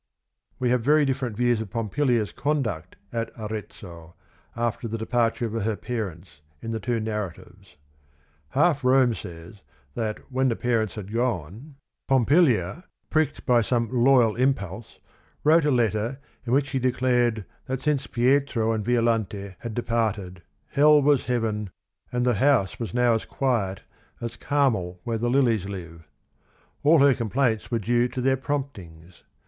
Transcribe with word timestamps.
We 0.57 0.71
have 0.71 0.81
very 0.81 1.05
different 1.05 1.37
views 1.37 1.61
of 1.61 1.69
Pompilia's 1.69 2.31
conduct 2.31 2.95
at 3.13 3.29
Arezzo, 3.37 4.15
after 4.55 4.87
the 4.87 4.97
departure 4.97 5.45
of 5.55 5.63
her 5.63 5.75
parents, 5.75 6.41
in 6.59 6.71
the 6.71 6.79
two 6.79 6.99
narratives. 6.99 7.75
HalLRame__says 8.55 9.61
that 9.93 10.17
when 10.31 10.49
the 10.49 10.55
parents 10.55 10.95
had 10.95 11.13
gone 11.13 11.75
Pompilia, 12.09 12.85
pricked 13.11 13.45
by 13.45 13.61
some 13.61 13.91
loyal 13.91 14.35
impulse, 14.35 14.97
wrote 15.43 15.65
a 15.65 15.69
letter 15.69 16.17
in 16.47 16.51
which 16.53 16.69
she 16.69 16.79
declared 16.79 17.45
that 17.67 17.79
since 17.81 18.07
Pietro 18.07 18.71
and 18.71 18.83
Vio 18.83 19.03
lante 19.03 19.53
had 19.59 19.75
departed 19.75 20.41
"hell 20.69 20.99
was 20.99 21.27
heaven" 21.27 21.69
and 22.11 22.25
the 22.25 22.33
house 22.41 22.79
was 22.79 22.91
now 22.95 23.13
as 23.13 23.23
quiet 23.25 23.83
as 24.19 24.35
"Carmel 24.35 24.99
where 25.03 25.19
the 25.19 25.29
lilies 25.29 25.69
live." 25.69 26.07
All 26.81 26.97
her 27.01 27.13
complaints 27.13 27.69
were 27.69 27.77
due 27.77 28.07
to 28.07 28.19
their 28.21 28.35
promptings. 28.35 29.21